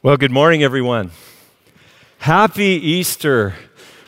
[0.00, 1.10] Well, good morning, everyone.
[2.18, 3.56] Happy Easter.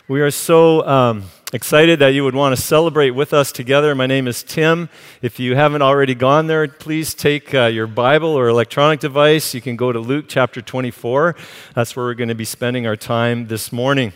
[0.06, 3.92] We are so um, excited that you would want to celebrate with us together.
[3.96, 4.88] My name is Tim.
[5.20, 9.52] If you haven't already gone there, please take uh, your Bible or electronic device.
[9.52, 11.34] You can go to Luke chapter 24.
[11.74, 14.12] That's where we're going to be spending our time this morning.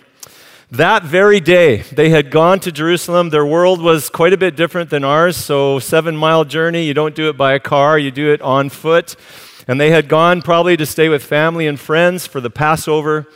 [0.70, 3.30] That very day, they had gone to Jerusalem.
[3.30, 5.36] Their world was quite a bit different than ours.
[5.36, 8.68] So, seven mile journey, you don't do it by a car, you do it on
[8.68, 9.16] foot.
[9.66, 13.26] And they had gone probably to stay with family and friends for the Passover.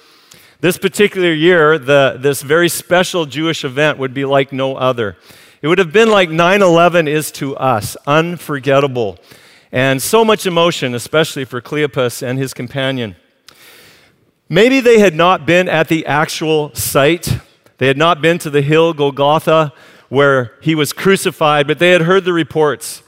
[0.61, 5.17] This particular year, the, this very special Jewish event would be like no other.
[5.63, 9.19] It would have been like 9 11 is to us, unforgettable.
[9.73, 13.17] And so much emotion, especially for Cleopas and his companion.
[14.49, 17.39] Maybe they had not been at the actual site,
[17.79, 19.73] they had not been to the hill Golgotha
[20.09, 23.03] where he was crucified, but they had heard the reports.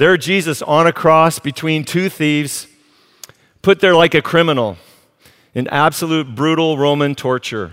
[0.00, 2.66] There, Jesus on a cross between two thieves,
[3.60, 4.78] put there like a criminal
[5.52, 7.72] in absolute brutal Roman torture.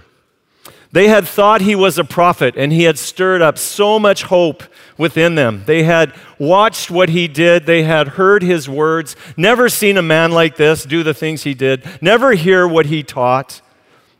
[0.91, 4.63] They had thought he was a prophet, and he had stirred up so much hope
[4.97, 5.63] within them.
[5.67, 10.33] They had watched what he did, they had heard his words, never seen a man
[10.33, 13.61] like this do the things he did, never hear what he taught.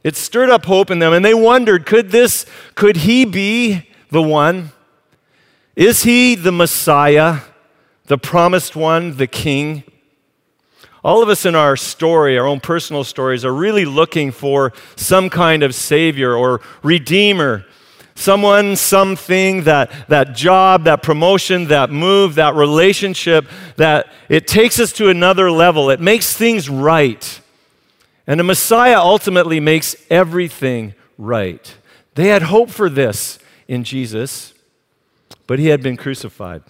[0.06, 4.24] It stirred up hope in them, and they wondered could this, could he be the
[4.24, 4.72] one?
[5.76, 7.42] Is he the Messiah?
[8.08, 9.84] The promised one, the king.
[11.04, 15.30] All of us in our story, our own personal stories, are really looking for some
[15.30, 17.66] kind of savior or redeemer.
[18.16, 24.92] Someone, something, that, that job, that promotion, that move, that relationship, that it takes us
[24.94, 25.92] to another level.
[25.92, 27.42] It makes things right.
[28.26, 31.76] And the Messiah ultimately makes everything right.
[32.16, 34.56] They had hope for this in Jesus,
[35.46, 36.64] but he had been crucified.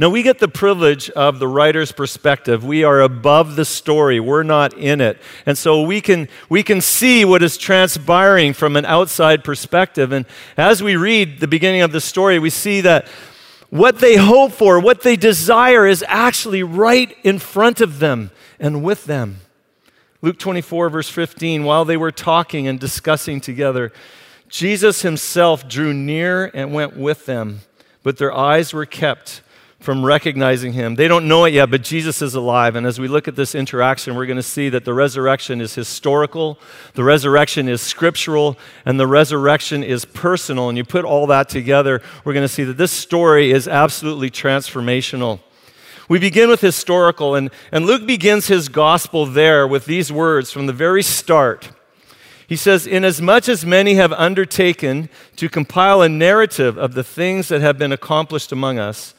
[0.00, 2.64] Now, we get the privilege of the writer's perspective.
[2.64, 5.18] We are above the story, we're not in it.
[5.44, 10.12] And so we can, we can see what is transpiring from an outside perspective.
[10.12, 10.24] And
[10.56, 13.08] as we read the beginning of the story, we see that
[13.70, 18.84] what they hope for, what they desire, is actually right in front of them and
[18.84, 19.40] with them.
[20.22, 23.92] Luke 24, verse 15, while they were talking and discussing together,
[24.48, 27.60] Jesus himself drew near and went with them,
[28.04, 29.42] but their eyes were kept
[29.80, 30.96] from recognizing him.
[30.96, 32.74] They don't know it yet, but Jesus is alive.
[32.74, 35.74] And as we look at this interaction, we're going to see that the resurrection is
[35.74, 36.58] historical,
[36.94, 40.68] the resurrection is scriptural, and the resurrection is personal.
[40.68, 44.30] And you put all that together, we're going to see that this story is absolutely
[44.30, 45.40] transformational.
[46.08, 50.66] We begin with historical, and, and Luke begins his gospel there with these words from
[50.66, 51.70] the very start.
[52.48, 57.60] He says, Inasmuch as many have undertaken to compile a narrative of the things that
[57.60, 59.14] have been accomplished among us,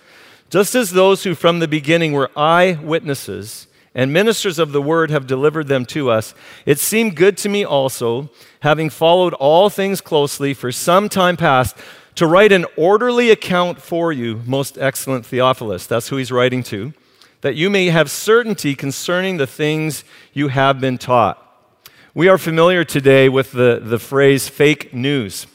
[0.49, 5.27] just as those who from the beginning were eyewitnesses and ministers of the word have
[5.27, 6.33] delivered them to us,
[6.65, 8.29] it seemed good to me also,
[8.61, 11.75] having followed all things closely for some time past,
[12.15, 15.87] to write an orderly account for you, most excellent Theophilus.
[15.87, 16.93] That's who he's writing to,
[17.41, 21.45] that you may have certainty concerning the things you have been taught.
[22.13, 25.47] We are familiar today with the, the phrase fake news.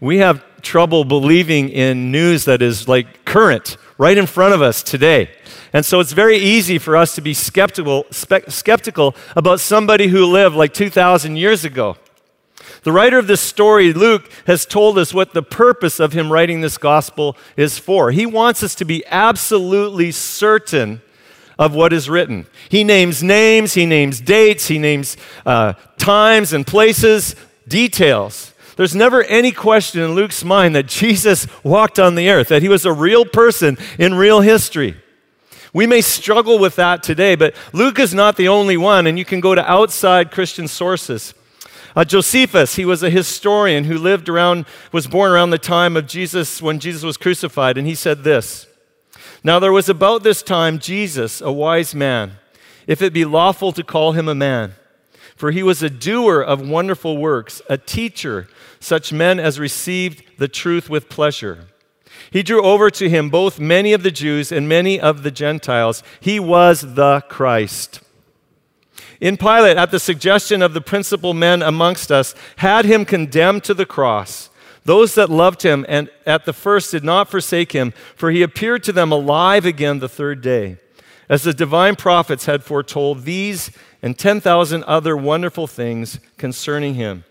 [0.00, 4.82] We have trouble believing in news that is like current right in front of us
[4.82, 5.30] today.
[5.72, 10.26] And so it's very easy for us to be skeptical, spe- skeptical about somebody who
[10.26, 11.96] lived like 2,000 years ago.
[12.82, 16.60] The writer of this story, Luke, has told us what the purpose of him writing
[16.60, 18.10] this gospel is for.
[18.10, 21.02] He wants us to be absolutely certain
[21.58, 22.46] of what is written.
[22.70, 27.36] He names names, he names dates, he names uh, times and places,
[27.68, 28.49] details.
[28.80, 32.68] There's never any question in Luke's mind that Jesus walked on the earth, that he
[32.70, 34.96] was a real person in real history.
[35.74, 39.24] We may struggle with that today, but Luke is not the only one, and you
[39.26, 41.34] can go to outside Christian sources.
[41.94, 46.06] Uh, Josephus, he was a historian who lived around, was born around the time of
[46.06, 48.66] Jesus when Jesus was crucified, and he said this
[49.44, 52.38] Now there was about this time Jesus, a wise man,
[52.86, 54.72] if it be lawful to call him a man,
[55.40, 58.46] for he was a doer of wonderful works, a teacher
[58.78, 61.64] such men as received the truth with pleasure.
[62.30, 66.02] He drew over to him both many of the Jews and many of the Gentiles.
[66.20, 68.02] He was the Christ.
[69.18, 73.72] In Pilate, at the suggestion of the principal men amongst us, had him condemned to
[73.72, 74.50] the cross.
[74.84, 78.82] Those that loved him and at the first did not forsake him, for he appeared
[78.82, 80.76] to them alive again the third day.
[81.30, 83.70] As the divine prophets had foretold these
[84.02, 87.24] and 10,000 other wonderful things concerning him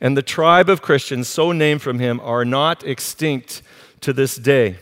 [0.00, 3.62] and the tribe of Christians, so named from him, are not extinct
[4.00, 4.78] to this day.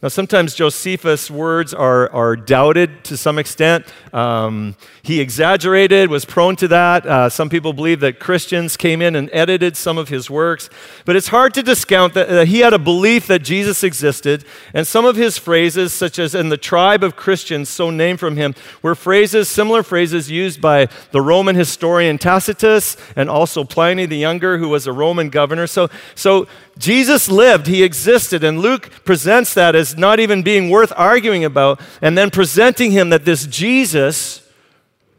[0.00, 3.84] Now, sometimes Josephus' words are, are doubted to some extent.
[4.12, 7.04] Um, he exaggerated, was prone to that.
[7.04, 10.70] Uh, some people believe that Christians came in and edited some of his works.
[11.04, 14.86] But it's hard to discount that uh, he had a belief that Jesus existed, and
[14.86, 18.54] some of his phrases, such as in the tribe of Christians, so named from him,
[18.82, 24.58] were phrases, similar phrases used by the Roman historian Tacitus and also Pliny the Younger,
[24.58, 25.66] who was a Roman governor.
[25.66, 26.46] So, so
[26.78, 31.80] Jesus lived, he existed, and Luke presents that as not even being worth arguing about,
[32.00, 34.48] and then presenting him that this Jesus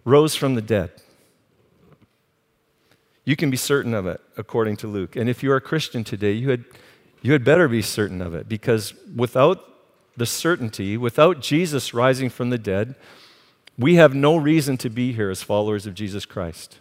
[0.06, 0.92] rose from the dead.
[3.26, 5.16] You can be certain of it, according to Luke.
[5.16, 6.64] And if you are a Christian today, you had,
[7.22, 9.64] you had better be certain of it, because without
[10.18, 12.96] the certainty, without Jesus rising from the dead,
[13.78, 16.78] we have no reason to be here as followers of Jesus Christ.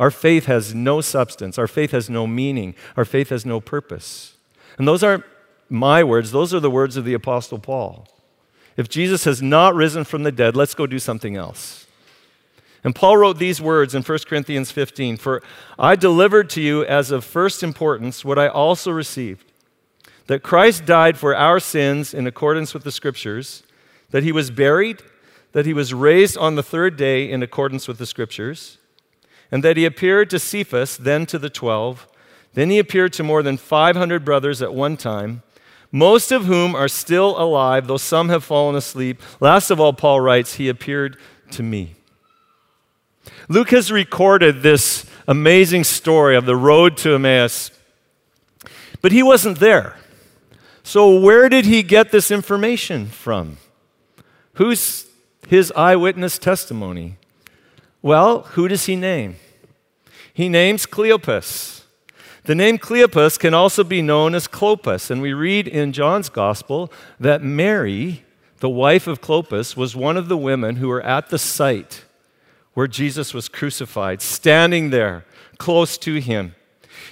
[0.00, 1.58] Our faith has no substance.
[1.58, 2.74] Our faith has no meaning.
[2.96, 4.36] Our faith has no purpose.
[4.78, 5.24] And those aren't
[5.68, 8.06] my words, those are the words of the Apostle Paul.
[8.76, 11.86] If Jesus has not risen from the dead, let's go do something else.
[12.84, 15.42] And Paul wrote these words in 1 Corinthians 15 For
[15.78, 19.52] I delivered to you as of first importance what I also received
[20.26, 23.64] that Christ died for our sins in accordance with the Scriptures,
[24.10, 25.02] that he was buried,
[25.50, 28.78] that he was raised on the third day in accordance with the Scriptures
[29.52, 32.08] and that he appeared to Cephas, then to the twelve.
[32.54, 35.42] Then he appeared to more than 500 brothers at one time,
[35.90, 39.20] most of whom are still alive, though some have fallen asleep.
[39.40, 41.18] Last of all, Paul writes, He appeared
[41.52, 41.94] to me.
[43.48, 47.70] Luke has recorded this amazing story of the road to Emmaus,
[49.00, 49.96] but he wasn't there.
[50.82, 53.58] So, where did he get this information from?
[54.54, 55.06] Who's
[55.46, 57.16] his eyewitness testimony?
[58.02, 59.36] Well, who does he name?
[60.34, 61.84] He names Cleopas.
[62.44, 66.92] The name Cleopas can also be known as Clopas, and we read in John's Gospel
[67.20, 68.24] that Mary,
[68.58, 72.04] the wife of Clopas, was one of the women who were at the site
[72.74, 75.24] where Jesus was crucified, standing there
[75.58, 76.56] close to him.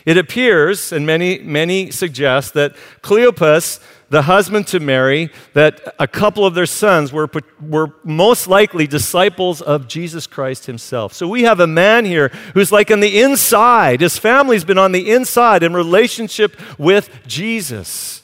[0.05, 3.81] It appears, and many, many suggest, that Cleopas
[4.11, 7.31] the husband to Mary that a couple of their sons were,
[7.61, 11.15] were most likely disciples of Jesus Christ himself.
[11.15, 14.01] So we have a man here who's like on the inside.
[14.01, 18.23] His family's been on the inside in relationship with Jesus.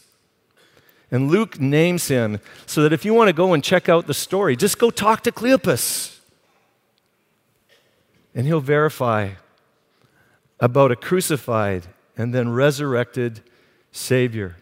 [1.13, 4.15] And Luke names him so that if you want to go and check out the
[4.15, 6.19] story, just go talk to Cleopas.
[8.35, 9.31] And he'll verify
[10.61, 11.87] about a crucified
[12.17, 13.43] and then resurrected
[13.93, 14.57] Savior.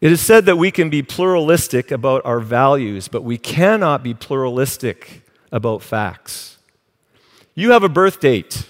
[0.00, 4.12] It is said that we can be pluralistic about our values, but we cannot be
[4.12, 6.58] pluralistic about facts.
[7.54, 8.66] You have a birth date.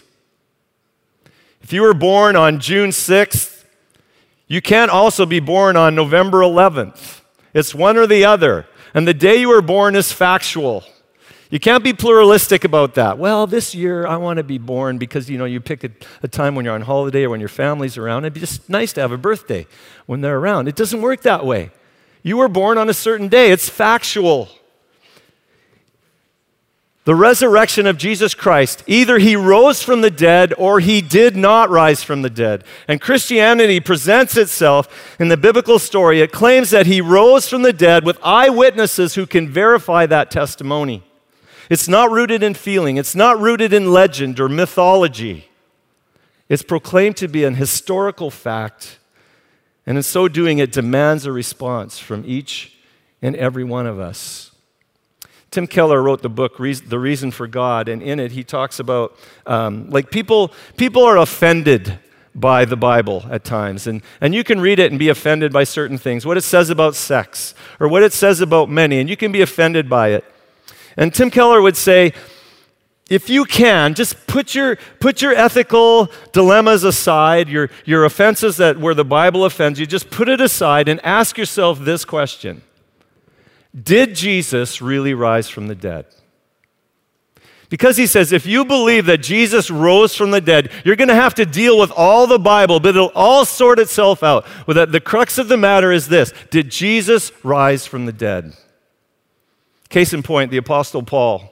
[1.62, 3.64] If you were born on June 6th,
[4.46, 7.22] you can't also be born on November 11th.
[7.54, 8.66] It's one or the other.
[8.92, 10.84] And the day you were born is factual.
[11.54, 13.16] You can't be pluralistic about that.
[13.16, 15.90] Well, this year I want to be born because you know you pick a,
[16.20, 18.24] a, time when you're on holiday or when your family's around.
[18.24, 19.68] It'd be just nice to have a birthday
[20.06, 20.66] when they're around.
[20.66, 21.70] It doesn't work that way.
[22.24, 23.52] You were born on a certain day.
[23.52, 24.48] It's factual.
[27.04, 31.70] The resurrection of Jesus Christ, either he rose from the dead or he did not
[31.70, 32.64] rise from the dead.
[32.88, 36.20] And Christianity presents itself in the biblical story.
[36.20, 41.04] It claims that he rose from the dead with eyewitnesses who can verify that testimony.
[41.70, 45.48] It's not rooted in feeling, it's not rooted in legend or mythology.
[46.48, 48.98] It's proclaimed to be an historical fact,
[49.86, 52.77] and in so doing, it demands a response from each
[53.22, 54.50] and every one of us.
[55.50, 59.17] Tim Keller wrote the book The Reason for God, and in it he talks about
[59.46, 61.98] um, like people, people are offended
[62.34, 63.86] by the Bible at times.
[63.86, 66.70] And, and you can read it and be offended by certain things, what it says
[66.70, 70.24] about sex, or what it says about many, and you can be offended by it.
[70.96, 72.13] And Tim Keller would say,
[73.10, 78.79] if you can, just put your, put your ethical dilemmas aside, your, your offenses that
[78.79, 82.63] where the Bible offends you, just put it aside and ask yourself this question
[83.74, 86.06] Did Jesus really rise from the dead?
[87.69, 91.15] Because he says, if you believe that Jesus rose from the dead, you're going to
[91.15, 94.46] have to deal with all the Bible, but it'll all sort itself out.
[94.67, 98.55] Well, the, the crux of the matter is this Did Jesus rise from the dead?
[99.94, 101.48] Case in point, the Apostle Paul.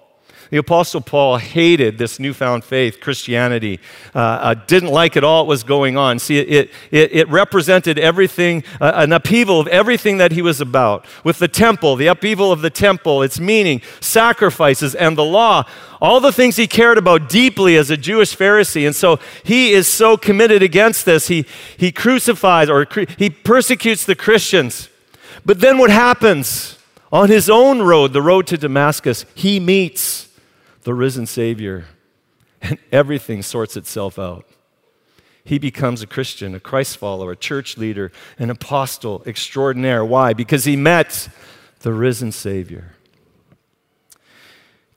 [0.51, 3.79] The Apostle Paul hated this newfound faith, Christianity,
[4.17, 6.19] uh, uh, didn't like at all what was going on.
[6.19, 11.07] See, it, it, it represented everything, uh, an upheaval of everything that he was about.
[11.23, 15.63] With the temple, the upheaval of the temple, its meaning, sacrifices, and the law,
[16.01, 18.85] all the things he cared about deeply as a Jewish Pharisee.
[18.85, 21.29] And so he is so committed against this.
[21.29, 21.47] He,
[21.77, 24.89] he crucifies or he persecutes the Christians.
[25.47, 26.82] But then what happens?
[27.13, 30.29] On his own road, the road to Damascus, he meets
[30.83, 31.85] the risen Savior,
[32.63, 34.47] and everything sorts itself out.
[35.45, 40.05] He becomes a Christian, a Christ follower, a church leader, an apostle extraordinaire.
[40.05, 40.33] Why?
[40.33, 41.29] Because he met
[41.81, 42.95] the risen Savior.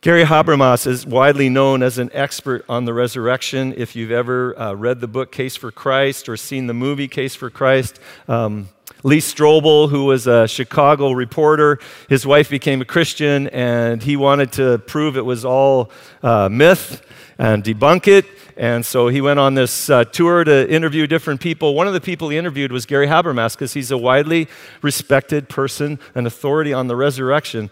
[0.06, 3.74] Gary Habermas is widely known as an expert on the resurrection.
[3.76, 7.34] If you've ever uh, read the book Case for Christ or seen the movie Case
[7.34, 8.70] for Christ, um,
[9.02, 14.52] Lee Strobel, who was a Chicago reporter, his wife became a Christian and he wanted
[14.52, 15.90] to prove it was all
[16.22, 17.02] uh, myth
[17.40, 18.28] and debunk it.
[18.56, 21.74] And so he went on this uh, tour to interview different people.
[21.74, 24.50] One of the people he interviewed was Gary Habermas because he's a widely
[24.84, 27.72] respected person, an authority on the resurrection.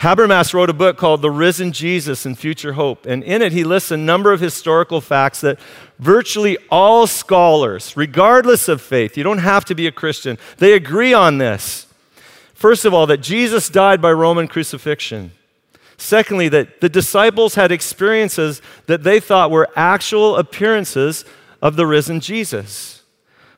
[0.00, 3.64] Habermas wrote a book called The Risen Jesus and Future Hope, and in it he
[3.64, 5.58] lists a number of historical facts that
[5.98, 11.12] virtually all scholars, regardless of faith, you don't have to be a Christian, they agree
[11.12, 11.86] on this.
[12.54, 15.32] First of all, that Jesus died by Roman crucifixion.
[15.98, 21.26] Secondly, that the disciples had experiences that they thought were actual appearances
[21.60, 22.99] of the risen Jesus.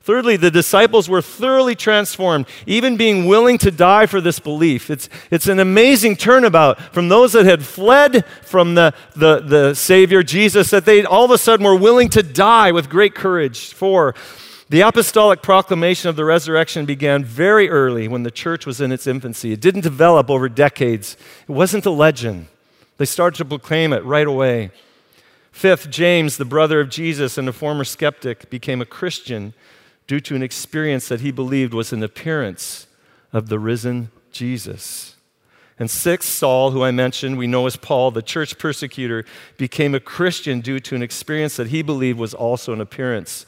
[0.02, 4.90] Thirdly, the disciples were thoroughly transformed, even being willing to die for this belief.
[4.90, 10.24] It's, it's an amazing turnabout from those that had fled from the, the, the Savior,
[10.24, 14.14] Jesus, that they all of a sudden were willing to die with great courage for.
[14.68, 19.06] The apostolic proclamation of the resurrection began very early when the church was in its
[19.06, 19.52] infancy.
[19.52, 21.16] It didn't develop over decades,
[21.46, 22.46] it wasn't a legend.
[22.96, 24.70] They started to proclaim it right away.
[25.52, 29.52] Fifth, James, the brother of Jesus and a former skeptic, became a Christian
[30.06, 32.86] due to an experience that he believed was an appearance
[33.32, 35.16] of the risen Jesus.
[35.78, 39.24] And sixth, Saul, who I mentioned, we know as Paul, the church persecutor,
[39.56, 43.46] became a Christian due to an experience that he believed was also an appearance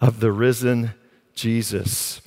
[0.00, 0.92] of the risen
[1.34, 2.20] Jesus.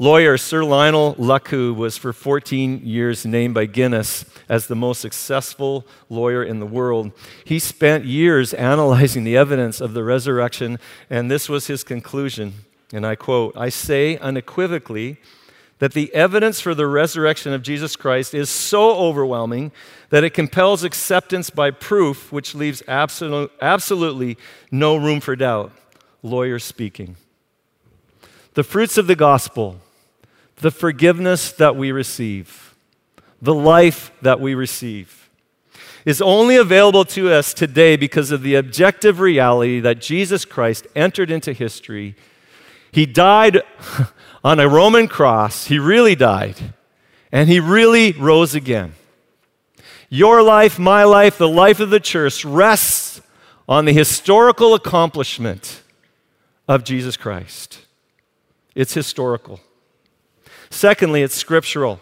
[0.00, 5.86] Lawyer Sir Lionel Luckhoo was for 14 years named by Guinness as the most successful
[6.08, 7.12] lawyer in the world.
[7.44, 10.78] He spent years analyzing the evidence of the resurrection,
[11.10, 12.54] and this was his conclusion.
[12.94, 15.18] And I quote I say unequivocally
[15.80, 19.70] that the evidence for the resurrection of Jesus Christ is so overwhelming
[20.08, 24.38] that it compels acceptance by proof, which leaves absolute, absolutely
[24.70, 25.72] no room for doubt.
[26.22, 27.16] Lawyer speaking.
[28.54, 29.78] The fruits of the gospel
[30.60, 32.74] the forgiveness that we receive,
[33.40, 35.30] the life that we receive,
[36.04, 41.30] is only available to us today because of the objective reality that Jesus Christ entered
[41.30, 42.14] into history.
[42.92, 43.62] He died
[44.44, 46.74] on a Roman cross, he really died,
[47.30, 48.94] and he really rose again.
[50.08, 53.20] Your life, my life, the life of the church rests
[53.68, 55.82] on the historical accomplishment
[56.66, 57.78] of Jesus Christ.
[58.74, 59.60] It's historical.
[60.70, 62.00] Secondly, it's scriptural.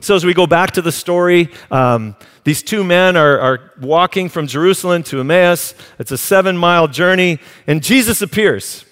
[0.00, 4.28] So, as we go back to the story, um, these two men are, are walking
[4.28, 5.74] from Jerusalem to Emmaus.
[5.98, 8.84] It's a seven mile journey, and Jesus appears.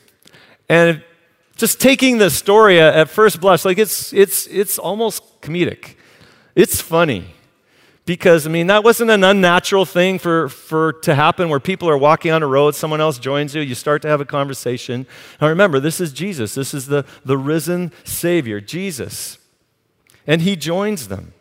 [0.69, 1.03] And
[1.57, 5.95] just taking the story at first blush, like it's, it's, it's almost comedic.
[6.55, 7.35] It's funny
[8.09, 11.99] because I mean that wasn't an unnatural thing for, for to happen where people are
[11.99, 15.07] walking on a road, someone else joins you, you start to have a conversation.
[15.43, 16.55] Now remember, this is Jesus.
[16.55, 19.37] This is the, the risen Savior, Jesus.
[20.27, 21.35] And he joins them.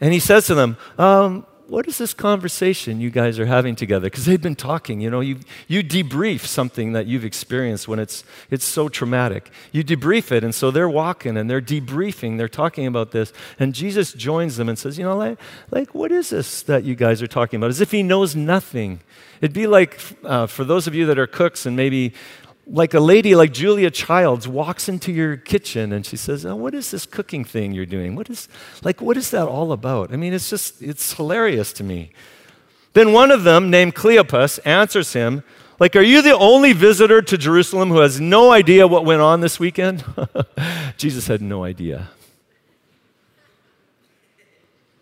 [0.00, 4.06] And he says to them, um, what is this conversation you guys are having together?
[4.06, 8.24] Because they've been talking, you know, you, you debrief something that you've experienced when it's,
[8.50, 9.50] it's so traumatic.
[9.70, 13.74] You debrief it, and so they're walking and they're debriefing, they're talking about this, and
[13.74, 15.38] Jesus joins them and says, you know, like,
[15.70, 17.68] like what is this that you guys are talking about?
[17.68, 19.00] As if he knows nothing.
[19.42, 22.14] It'd be like, uh, for those of you that are cooks and maybe
[22.70, 26.74] like a lady like Julia Childs walks into your kitchen and she says, oh, "What
[26.74, 28.14] is this cooking thing you're doing?
[28.14, 28.48] What is
[28.82, 32.10] like what is that all about?" I mean, it's just it's hilarious to me.
[32.92, 35.42] Then one of them, named Cleopas, answers him,
[35.78, 39.40] like, "Are you the only visitor to Jerusalem who has no idea what went on
[39.40, 40.04] this weekend?"
[40.96, 42.10] Jesus had no idea.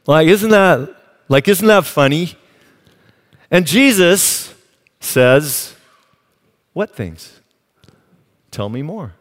[0.07, 0.95] Like, isn't that
[1.29, 2.37] like isn't that funny?
[3.51, 4.55] And Jesus
[5.01, 5.75] says,
[6.73, 7.41] "What things?"
[8.57, 9.13] Tell me more.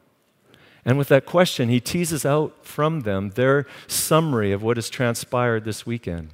[0.86, 5.66] And with that question, he teases out from them their summary of what has transpired
[5.66, 6.30] this weekend.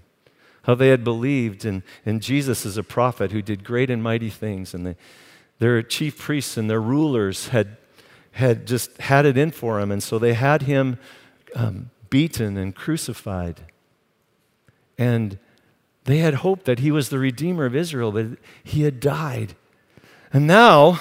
[0.66, 4.30] How they had believed in, in Jesus as a prophet who did great and mighty
[4.30, 4.76] things.
[4.76, 4.96] And the,
[5.58, 7.78] their chief priests and their rulers had,
[8.34, 9.92] had just had it in for him.
[9.92, 11.00] And so they had him
[11.56, 13.62] um, beaten and crucified.
[15.00, 15.40] And
[16.04, 19.56] they had hoped that he was the Redeemer of Israel, but he had died.
[20.32, 21.00] And now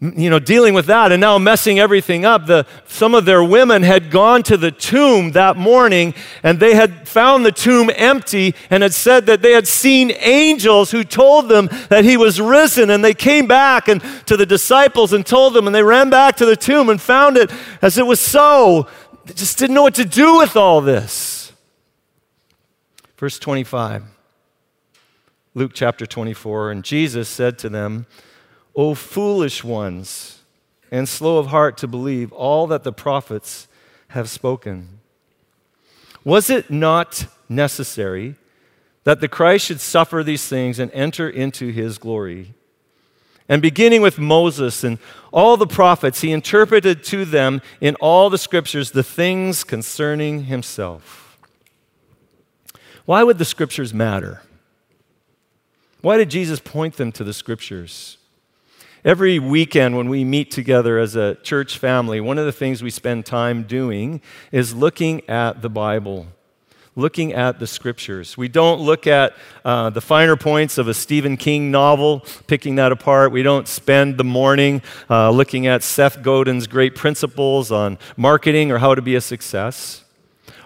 [0.00, 2.46] you know, dealing with that and now messing everything up.
[2.46, 6.14] The, some of their women had gone to the tomb that morning
[6.44, 10.92] and they had found the tomb empty and had said that they had seen angels
[10.92, 12.90] who told them that he was risen.
[12.90, 16.36] And they came back and to the disciples and told them, and they ran back
[16.36, 17.50] to the tomb and found it
[17.82, 18.86] as it was so.
[19.26, 21.52] They just didn't know what to do with all this.
[23.16, 24.04] Verse 25,
[25.54, 28.06] Luke chapter 24, and Jesus said to them,
[28.78, 30.42] O foolish ones,
[30.92, 33.66] and slow of heart to believe all that the prophets
[34.10, 35.00] have spoken.
[36.24, 38.36] Was it not necessary
[39.02, 42.54] that the Christ should suffer these things and enter into his glory?
[43.48, 44.98] And beginning with Moses and
[45.32, 51.36] all the prophets, he interpreted to them in all the scriptures the things concerning himself.
[53.06, 54.42] Why would the scriptures matter?
[56.00, 58.18] Why did Jesus point them to the scriptures?
[59.08, 62.90] Every weekend, when we meet together as a church family, one of the things we
[62.90, 64.20] spend time doing
[64.52, 66.26] is looking at the Bible,
[66.94, 68.36] looking at the scriptures.
[68.36, 69.34] We don't look at
[69.64, 73.32] uh, the finer points of a Stephen King novel, picking that apart.
[73.32, 78.76] We don't spend the morning uh, looking at Seth Godin's great principles on marketing or
[78.76, 80.04] how to be a success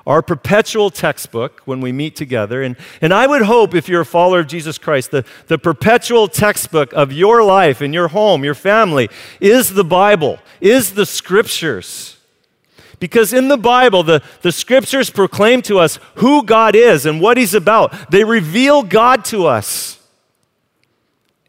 [0.06, 2.62] our perpetual textbook when we meet together.
[2.62, 6.28] And, and I would hope, if you're a follower of Jesus Christ, the, the perpetual
[6.28, 9.08] textbook of your life and your home, your family,
[9.40, 12.16] is the Bible, is the scriptures.
[12.98, 17.36] Because in the Bible, the, the scriptures proclaim to us who God is and what
[17.36, 18.10] He's about.
[18.10, 19.98] They reveal God to us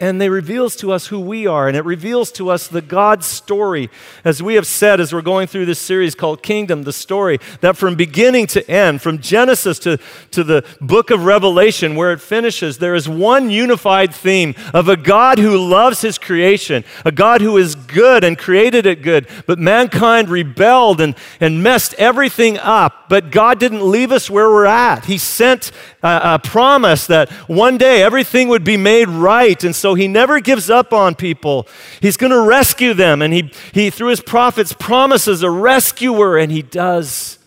[0.03, 3.23] and they reveals to us who we are, and it reveals to us the God
[3.23, 3.89] story.
[4.25, 7.77] As we have said as we're going through this series called Kingdom, the story that
[7.77, 9.97] from beginning to end, from Genesis to,
[10.31, 14.97] to the book of Revelation, where it finishes, there is one unified theme of a
[14.97, 19.57] God who loves his creation, a God who is good and created it good, but
[19.57, 23.02] mankind rebelled and, and messed everything up.
[23.13, 25.05] But God didn't leave us where we're at.
[25.05, 29.63] He sent a, a promise that one day everything would be made right.
[29.63, 31.67] And so he never gives up on people.
[32.01, 33.21] He's going to rescue them.
[33.21, 37.37] And he, he, through his prophets, promises a rescuer, and he does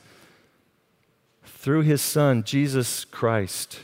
[1.44, 3.81] through his son, Jesus Christ.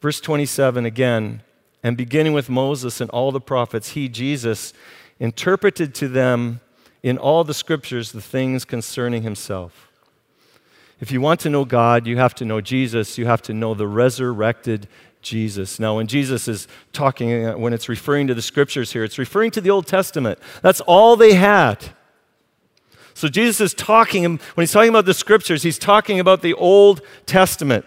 [0.00, 1.42] Verse 27 again,
[1.84, 4.72] and beginning with Moses and all the prophets, he, Jesus,
[5.20, 6.58] interpreted to them
[7.04, 9.85] in all the scriptures the things concerning himself.
[11.00, 13.18] If you want to know God, you have to know Jesus.
[13.18, 14.88] You have to know the resurrected
[15.20, 15.78] Jesus.
[15.78, 19.50] Now, when Jesus is talking, uh, when it's referring to the scriptures here, it's referring
[19.52, 20.38] to the Old Testament.
[20.62, 21.90] That's all they had.
[23.12, 27.00] So Jesus is talking, when he's talking about the scriptures, he's talking about the Old
[27.24, 27.84] Testament.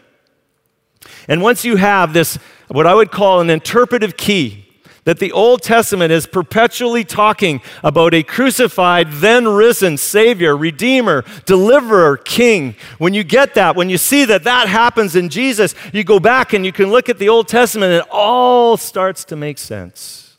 [1.28, 4.69] And once you have this, what I would call an interpretive key,
[5.06, 12.18] that the Old Testament is perpetually talking about a crucified, then risen Savior, Redeemer, Deliverer,
[12.18, 12.76] King.
[12.98, 16.54] When you get that, when you see that that happens in Jesus, you go back
[16.54, 20.38] and you can look at the Old Testament and it all starts to make sense.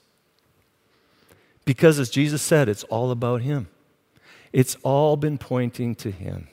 [1.64, 3.68] Because as Jesus said, it's all about Him,
[4.52, 6.48] it's all been pointing to Him.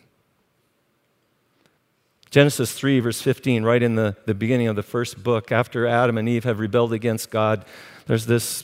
[2.30, 6.18] Genesis 3, verse 15, right in the, the beginning of the first book, after Adam
[6.18, 7.64] and Eve have rebelled against God,
[8.08, 8.64] there's this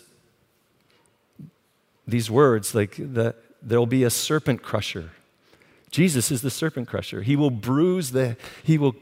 [2.07, 5.11] these words like that there'll be a serpent crusher.
[5.89, 7.21] Jesus is the serpent crusher.
[7.21, 8.95] He will bruise the he will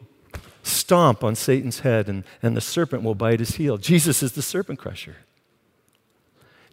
[0.64, 3.78] stomp on Satan's head and, and the serpent will bite his heel.
[3.78, 5.18] Jesus is the serpent crusher.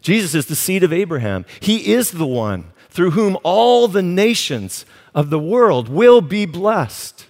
[0.01, 1.45] Jesus is the seed of Abraham.
[1.59, 7.25] He is the one through whom all the nations of the world will be blessed.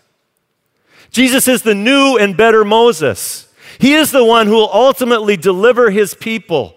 [1.11, 3.48] Jesus is the new and better Moses.
[3.77, 6.75] He is the one who will ultimately deliver his people.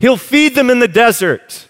[0.00, 1.66] He'll feed them in the desert.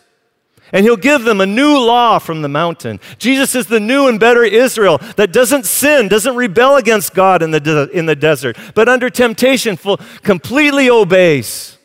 [0.72, 3.00] And he'll give them a new law from the mountain.
[3.18, 7.50] Jesus is the new and better Israel that doesn't sin, doesn't rebel against God in
[7.52, 11.78] the, de- in the desert, but under temptation full, completely obeys.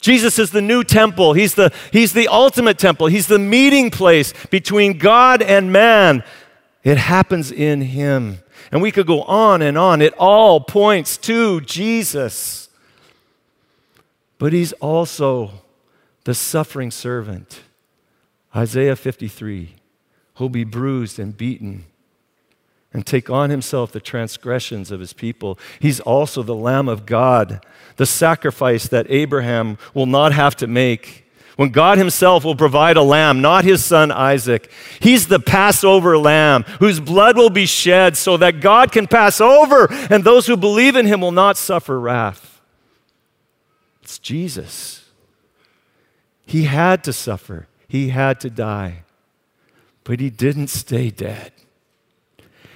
[0.00, 1.32] Jesus is the new temple.
[1.32, 3.06] He's the, he's the ultimate temple.
[3.06, 6.24] He's the meeting place between God and man.
[6.84, 8.38] It happens in him.
[8.70, 10.02] And we could go on and on.
[10.02, 12.68] It all points to Jesus.
[14.38, 15.50] But he's also
[16.24, 17.60] the suffering servant.
[18.54, 19.76] Isaiah 53
[20.36, 21.84] who'll be bruised and beaten
[22.92, 25.58] and take on himself the transgressions of his people.
[25.80, 27.64] He's also the Lamb of God,
[27.96, 31.25] the sacrifice that Abraham will not have to make
[31.56, 34.70] when God Himself will provide a lamb, not His son Isaac.
[35.00, 39.88] He's the Passover lamb whose blood will be shed so that God can pass over
[40.10, 42.60] and those who believe in Him will not suffer wrath.
[44.02, 45.06] It's Jesus.
[46.46, 49.02] He had to suffer, he had to die,
[50.04, 51.50] but he didn't stay dead.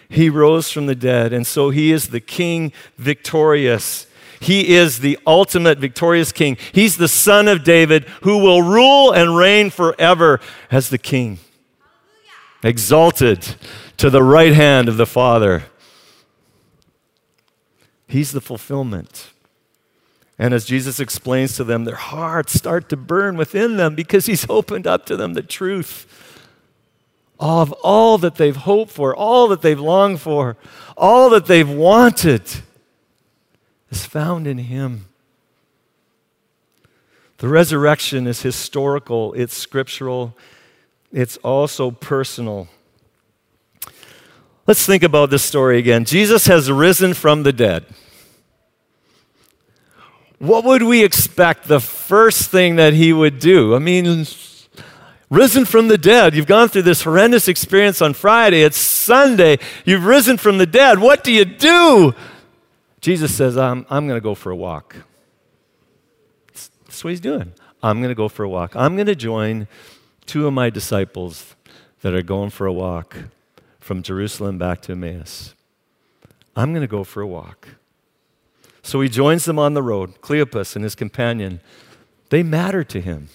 [0.09, 4.09] He rose from the dead, and so he is the king victorious.
[4.41, 6.57] He is the ultimate victorious king.
[6.73, 11.39] He's the son of David who will rule and reign forever as the king,
[12.63, 13.57] exalted
[13.99, 15.65] to the right hand of the Father.
[18.09, 19.31] He's the fulfillment.
[20.39, 24.49] And as Jesus explains to them, their hearts start to burn within them because he's
[24.49, 26.07] opened up to them the truth
[27.39, 30.57] of all that they've hoped for, all that they've longed for,
[30.97, 32.43] all that they've wanted
[33.91, 35.07] is found in him.
[37.39, 40.37] The resurrection is historical, it's scriptural,
[41.13, 42.69] it's also personal.
[44.67, 46.05] Let's think about this story again.
[46.05, 47.87] Jesus has risen from the dead.
[50.39, 53.75] What would we expect the first thing that he would do?
[53.75, 54.27] I mean,
[55.29, 56.35] risen from the dead.
[56.35, 58.63] You've gone through this horrendous experience on Friday.
[58.63, 59.59] It's Sunday.
[59.85, 60.99] You've risen from the dead.
[60.99, 62.15] What do you do?
[63.01, 64.97] Jesus says, I'm, I'm going to go for a walk.
[66.53, 67.53] That's what he's doing.
[67.83, 68.77] I'm going to go for a walk.
[68.77, 69.69] I'm going to join
[70.27, 71.55] two of my disciples
[72.03, 73.17] that are going for a walk
[73.79, 75.55] from Jerusalem back to Emmaus.
[76.55, 77.69] I'm going to go for a walk.
[78.83, 80.21] So he joins them on the road.
[80.21, 81.61] Cleopas and his companion,
[82.29, 83.29] they matter to him.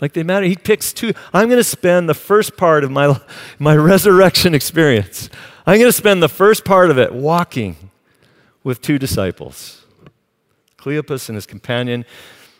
[0.00, 0.46] Like they matter.
[0.46, 1.12] He picks two.
[1.32, 3.20] I'm going to spend the first part of my,
[3.58, 5.28] my resurrection experience.
[5.66, 7.90] I'm going to spend the first part of it walking
[8.66, 9.84] with two disciples,
[10.76, 12.04] Cleopas and his companion.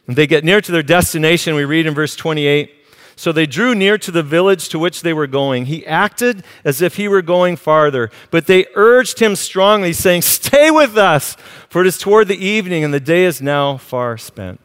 [0.06, 1.56] And they get near to their destination.
[1.56, 2.70] We read in verse 28
[3.16, 5.66] so they drew near to the village to which they were going.
[5.66, 10.70] He acted as if he were going farther, but they urged him strongly, saying, Stay
[10.70, 11.34] with us,
[11.70, 14.60] for it is toward the evening, and the day is now far spent.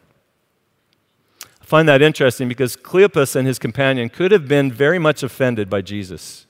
[1.61, 5.69] I find that interesting because Cleopas and his companion could have been very much offended
[5.69, 6.45] by Jesus.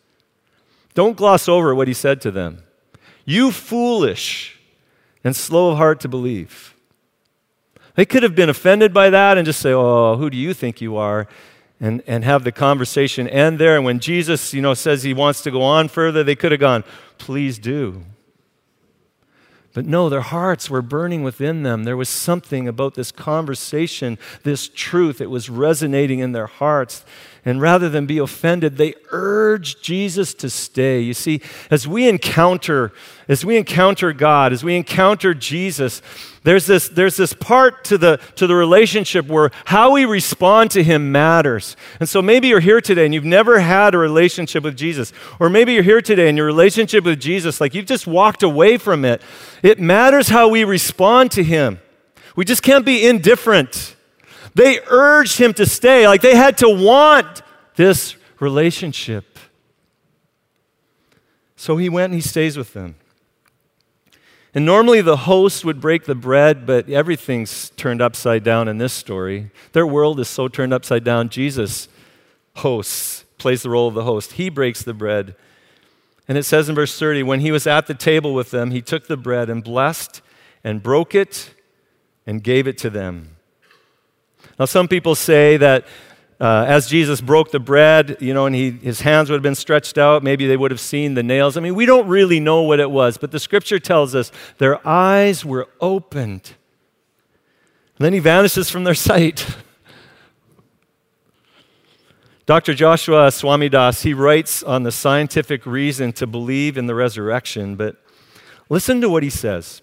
[0.96, 2.64] Don't gloss over what he said to them.
[3.26, 4.58] You foolish
[5.24, 6.76] and slow of heart to believe.
[7.96, 10.82] They could have been offended by that and just say, Oh, who do you think
[10.82, 11.28] you are?
[11.82, 13.76] and, and have the conversation end there.
[13.76, 16.62] And when Jesus, you know, says he wants to go on further, they could have
[16.62, 16.84] gone,
[17.18, 18.04] please do.
[19.74, 21.84] But no, their hearts were burning within them.
[21.84, 27.04] There was something about this conversation, this truth, it was resonating in their hearts.
[27.44, 31.02] And rather than be offended, they urge Jesus to stay.
[31.02, 32.92] You see, as we encounter,
[33.28, 36.04] as we encounter God, as we encounter Jesus,
[36.44, 40.84] there's this, there's this part to the, to the relationship where how we respond to
[40.84, 41.76] Him matters.
[42.00, 45.12] And so maybe you're here today and you've never had a relationship with Jesus.
[45.40, 48.78] Or maybe you're here today and your relationship with Jesus, like you've just walked away
[48.78, 49.20] from it.
[49.64, 51.80] It matters how we respond to Him.
[52.36, 53.96] We just can't be indifferent.
[54.54, 57.42] They urged him to stay, like they had to want
[57.76, 59.40] this relationship.
[61.56, 62.96] So he went and he stays with them.
[64.54, 68.92] And normally the host would break the bread, but everything's turned upside down in this
[68.92, 69.52] story.
[69.72, 71.30] Their world is so turned upside down.
[71.30, 71.88] Jesus
[72.58, 74.34] hosts, plays the role of the host.
[74.34, 75.36] He breaks the bread.
[76.28, 78.82] And it says in verse 30 when he was at the table with them, he
[78.82, 80.22] took the bread and blessed
[80.64, 81.54] and broke it
[82.26, 83.38] and gave it to them.
[84.62, 85.88] Now, some people say that
[86.40, 89.56] uh, as Jesus broke the bread, you know, and he, his hands would have been
[89.56, 91.58] stretched out, maybe they would have seen the nails.
[91.58, 94.88] I mean, we don't really know what it was, but the scripture tells us their
[94.88, 96.54] eyes were opened.
[97.98, 99.48] And then he vanishes from their sight.
[102.46, 102.76] Dr.
[102.76, 107.96] Joshua Swamidass, he writes on the scientific reason to believe in the resurrection, but
[108.70, 109.82] listen to what he says.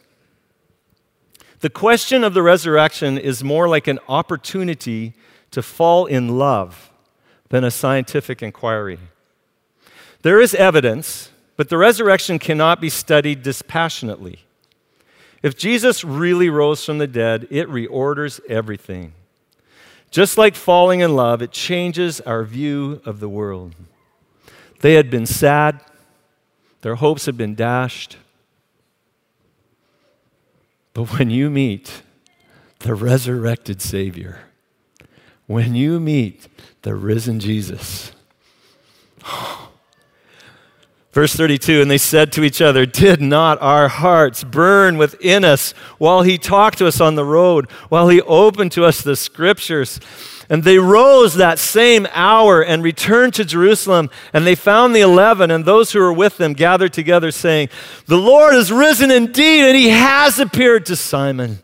[1.60, 5.14] The question of the resurrection is more like an opportunity
[5.50, 6.90] to fall in love
[7.48, 8.98] than a scientific inquiry.
[10.22, 14.40] There is evidence, but the resurrection cannot be studied dispassionately.
[15.42, 19.12] If Jesus really rose from the dead, it reorders everything.
[20.10, 23.74] Just like falling in love, it changes our view of the world.
[24.80, 25.80] They had been sad,
[26.82, 28.16] their hopes had been dashed.
[30.98, 32.02] But when you meet
[32.80, 34.40] the resurrected Savior,
[35.46, 36.48] when you meet
[36.82, 38.10] the risen Jesus,
[41.12, 45.72] Verse 32 And they said to each other, Did not our hearts burn within us
[45.98, 50.00] while he talked to us on the road, while he opened to us the scriptures?
[50.50, 54.08] And they rose that same hour and returned to Jerusalem.
[54.32, 57.68] And they found the eleven and those who were with them gathered together, saying,
[58.06, 61.58] The Lord is risen indeed, and he has appeared to Simon.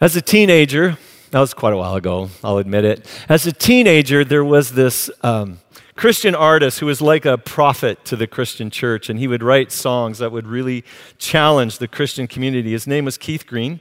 [0.00, 0.98] As a teenager,
[1.30, 3.06] that was quite a while ago, I'll admit it.
[3.28, 5.58] As a teenager, there was this um,
[5.96, 9.72] Christian artist who was like a prophet to the Christian church, and he would write
[9.72, 10.84] songs that would really
[11.16, 12.72] challenge the Christian community.
[12.72, 13.80] His name was Keith Green.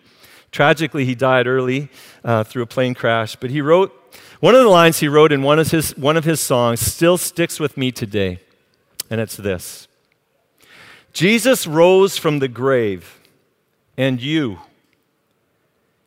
[0.50, 1.90] Tragically, he died early
[2.24, 3.92] uh, through a plane crash, but he wrote
[4.40, 7.18] one of the lines he wrote in one of his, one of his songs still
[7.18, 8.40] sticks with me today,
[9.10, 9.90] and it's this
[11.12, 13.20] Jesus rose from the grave,
[13.98, 14.60] and you,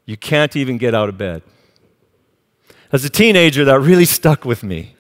[0.07, 1.43] you can't even get out of bed.
[2.91, 4.95] As a teenager, that really stuck with me.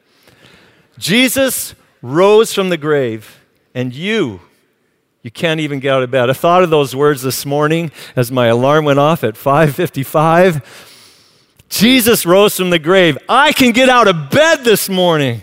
[0.98, 3.40] Jesus rose from the grave,
[3.74, 4.40] and you,
[5.22, 6.28] you can't even get out of bed.
[6.28, 10.62] I thought of those words this morning as my alarm went off at 5:55.
[11.68, 13.18] Jesus rose from the grave.
[13.28, 15.42] I can get out of bed this morning.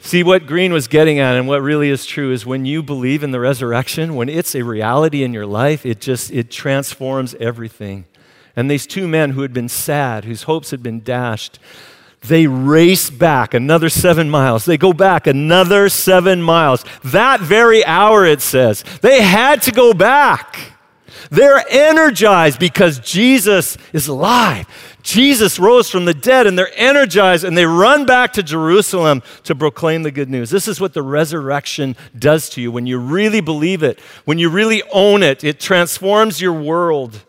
[0.00, 3.24] See what Green was getting at and what really is true is when you believe
[3.24, 8.06] in the resurrection, when it's a reality in your life, it just it transforms everything.
[8.54, 11.58] And these two men who had been sad, whose hopes had been dashed,
[12.22, 14.64] they race back another seven miles.
[14.64, 16.84] They go back another seven miles.
[17.04, 18.84] That very hour, it says.
[19.00, 20.72] They had to go back.
[21.30, 24.66] They're energized because Jesus is alive.
[25.02, 29.54] Jesus rose from the dead and they're energized and they run back to Jerusalem to
[29.54, 30.50] proclaim the good news.
[30.50, 34.48] This is what the resurrection does to you when you really believe it, when you
[34.48, 35.44] really own it.
[35.44, 37.24] It transforms your world.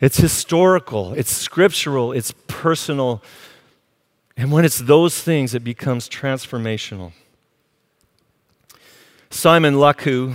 [0.00, 3.22] It's historical, it's scriptural, it's personal.
[4.36, 7.12] And when it's those things, it becomes transformational.
[9.30, 10.34] Simon Luckhoo,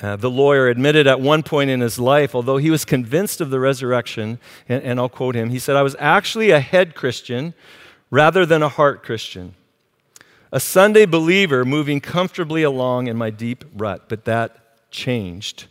[0.00, 3.50] uh, the lawyer, admitted at one point in his life, although he was convinced of
[3.50, 7.54] the resurrection, and, and I'll quote him, he said, I was actually a head Christian
[8.10, 9.54] rather than a heart Christian.
[10.50, 15.66] A Sunday believer moving comfortably along in my deep rut, but that changed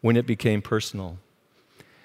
[0.00, 1.18] when it became personal.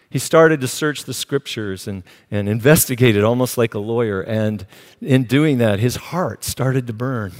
[0.09, 4.21] He started to search the scriptures and, and investigate it almost like a lawyer.
[4.21, 4.65] And
[5.01, 7.33] in doing that, his heart started to burn.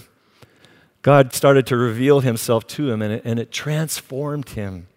[1.01, 4.87] God started to reveal himself to him, and it, and it transformed him.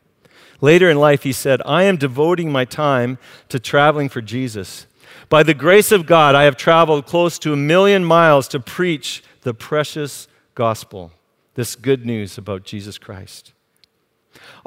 [0.61, 4.87] Later in life, he said, I am devoting my time to traveling for Jesus.
[5.29, 9.23] By the grace of God, I have traveled close to a million miles to preach
[9.43, 11.13] the precious gospel,
[11.55, 13.53] this good news about Jesus Christ.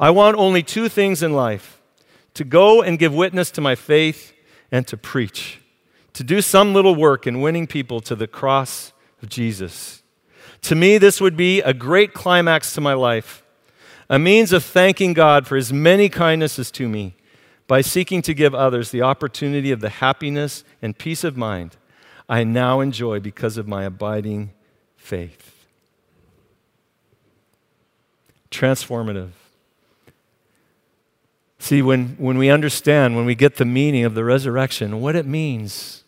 [0.00, 1.80] I want only two things in life
[2.34, 4.32] to go and give witness to my faith
[4.70, 5.60] and to preach,
[6.12, 8.92] to do some little work in winning people to the cross
[9.22, 10.02] of Jesus.
[10.62, 13.44] To me, this would be a great climax to my life,
[14.08, 17.14] a means of thanking God for his many kindnesses to me
[17.66, 21.76] by seeking to give others the opportunity of the happiness and peace of mind
[22.28, 24.52] I now enjoy because of my abiding
[24.96, 25.66] faith.
[28.50, 29.32] Transformative.
[31.64, 35.24] See, when, when we understand, when we get the meaning of the resurrection, what it
[35.24, 36.04] means,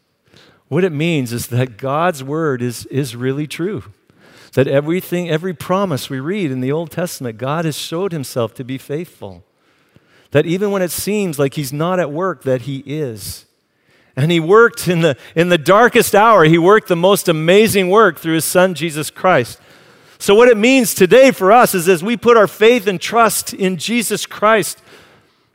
[0.68, 3.84] what it means is that God's word is, is really true.
[4.52, 8.64] That everything, every promise we read in the Old Testament, God has showed himself to
[8.64, 9.44] be faithful.
[10.32, 13.46] That even when it seems like he's not at work, that he is.
[14.14, 18.18] And he worked in the, in the darkest hour, he worked the most amazing work
[18.18, 19.58] through his son, Jesus Christ.
[20.18, 23.52] So, what it means today for us is as we put our faith and trust
[23.52, 24.82] in Jesus Christ,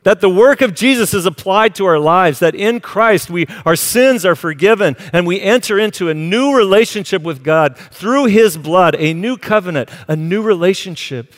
[0.02, 3.76] that the work of Jesus is applied to our lives, that in Christ we, our
[3.76, 8.96] sins are forgiven, and we enter into a new relationship with God through His blood,
[8.98, 11.34] a new covenant, a new relationship.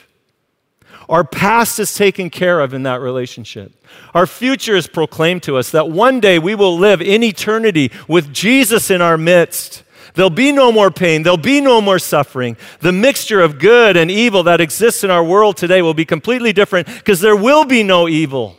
[1.09, 3.72] Our past is taken care of in that relationship.
[4.14, 8.33] Our future is proclaimed to us that one day we will live in eternity with
[8.33, 9.83] Jesus in our midst.
[10.14, 11.22] There'll be no more pain.
[11.22, 12.57] There'll be no more suffering.
[12.81, 16.53] The mixture of good and evil that exists in our world today will be completely
[16.53, 18.57] different because there will be no evil.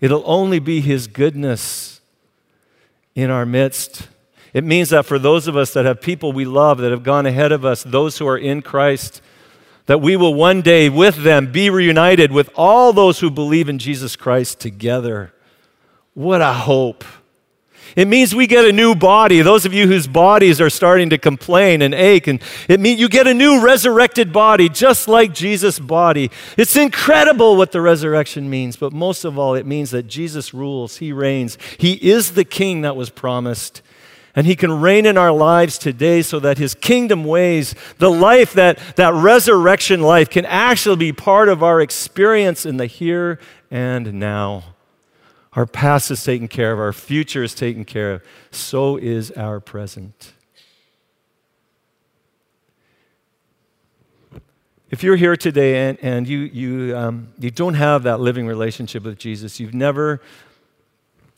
[0.00, 2.00] It'll only be His goodness
[3.14, 4.08] in our midst.
[4.54, 7.26] It means that for those of us that have people we love that have gone
[7.26, 9.20] ahead of us, those who are in Christ,
[9.84, 13.78] that we will one day with them be reunited with all those who believe in
[13.78, 15.34] Jesus Christ together.
[16.14, 17.04] What a hope!
[17.96, 19.40] It means we get a new body.
[19.40, 23.08] Those of you whose bodies are starting to complain and ache, and it means you
[23.08, 26.30] get a new resurrected body, just like Jesus' body.
[26.58, 30.98] It's incredible what the resurrection means, but most of all, it means that Jesus rules,
[30.98, 31.56] He reigns.
[31.78, 33.80] He is the King that was promised.
[34.34, 38.52] And he can reign in our lives today so that his kingdom ways, the life
[38.52, 44.12] that, that resurrection life, can actually be part of our experience in the here and
[44.12, 44.75] now.
[45.56, 48.22] Our past is taken care of, our future is taken care of.
[48.50, 50.34] So is our present.
[54.90, 59.02] If you're here today and, and you, you, um, you don't have that living relationship
[59.02, 60.20] with Jesus, you've never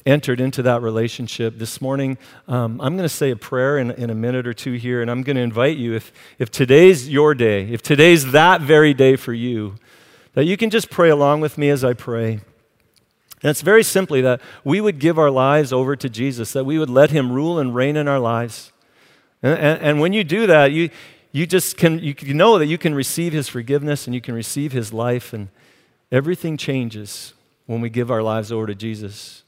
[0.05, 1.57] entered into that relationship.
[1.59, 4.73] This morning, um, I'm going to say a prayer in, in a minute or two
[4.73, 8.63] here, and I'm going to invite you, if, if today's your day, if today's that
[8.63, 9.77] very day for you,
[10.35, 12.41] that you can just pray along with me as I pray.
[13.43, 16.79] And it's very simply that we would give our lives over to Jesus, that we
[16.79, 18.73] would let Him rule and reign in our lives.
[19.43, 20.91] And, and, and when you do that, you,
[21.33, 24.35] you just can you, you know that you can receive His forgiveness and you can
[24.35, 25.49] receive His life, and
[26.11, 27.35] everything changes
[27.67, 29.45] when we give our lives over to Jesus.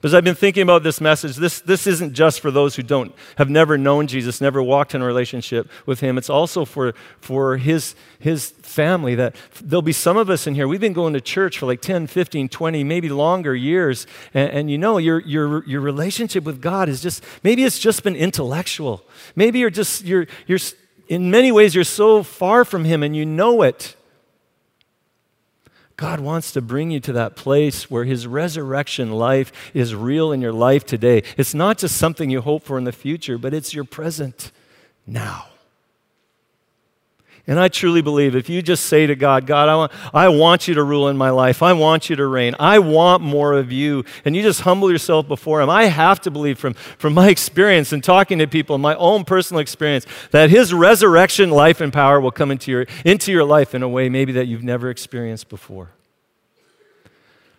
[0.00, 2.82] But as I've been thinking about this message, this, this isn't just for those who
[2.82, 6.18] don't have never known Jesus, never walked in a relationship with him.
[6.18, 10.66] It's also for, for his, his family that there'll be some of us in here.
[10.66, 14.06] We've been going to church for like 10, 15, 20, maybe longer years.
[14.34, 18.02] And, and you know, your, your, your relationship with God is just, maybe it's just
[18.02, 19.04] been intellectual.
[19.36, 20.58] Maybe you're just, you're, you're,
[21.08, 23.96] in many ways, you're so far from him and you know it.
[25.96, 30.40] God wants to bring you to that place where His resurrection life is real in
[30.40, 31.22] your life today.
[31.36, 34.52] It's not just something you hope for in the future, but it's your present
[35.06, 35.51] now.
[37.44, 40.68] And I truly believe if you just say to God, God, I want, I want
[40.68, 41.60] you to rule in my life.
[41.60, 42.54] I want you to reign.
[42.60, 44.04] I want more of you.
[44.24, 45.68] And you just humble yourself before Him.
[45.68, 49.60] I have to believe from, from my experience and talking to people, my own personal
[49.60, 53.82] experience, that His resurrection life and power will come into your, into your life in
[53.82, 55.90] a way maybe that you've never experienced before.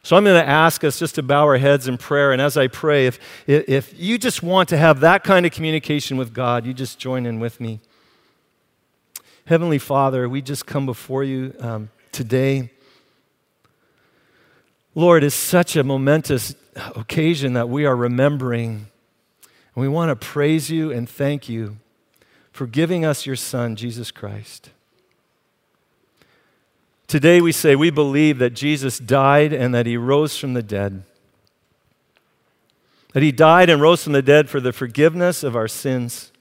[0.01, 2.31] So I'm going to ask us just to bow our heads in prayer.
[2.31, 6.15] And as I pray, if, if you just want to have that kind of communication
[6.15, 7.81] with God, you just join in with me.
[9.45, 12.71] Heavenly Father, we just come before you um, today.
[14.95, 16.55] Lord, it's such a momentous
[16.95, 18.87] occasion that we are remembering.
[19.75, 21.77] And we want to praise you and thank you
[22.53, 24.69] for giving us your Son, Jesus Christ.
[27.07, 31.03] Today we say we believe that Jesus died and that he rose from the dead.
[33.11, 36.31] That he died and rose from the dead for the forgiveness of our sins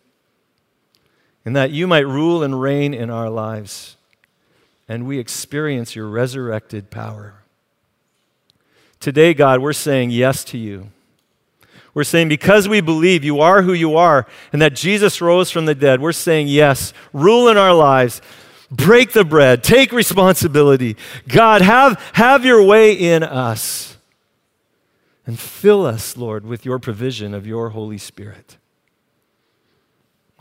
[1.44, 3.96] and that you might rule and reign in our lives,
[4.88, 7.34] and we experience your resurrected power.
[9.00, 10.88] Today, God, we're saying yes to you.
[11.94, 15.66] We're saying because we believe you are who you are and that Jesus rose from
[15.66, 18.22] the dead, we're saying yes, rule in our lives,
[18.70, 20.96] break the bread, take responsibility.
[21.28, 23.96] God, have, have your way in us
[25.26, 28.56] and fill us, Lord, with your provision of your Holy Spirit.